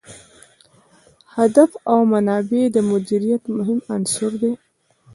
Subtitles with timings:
[1.35, 4.51] هدف او منابع د مدیریت مهم عناصر دي.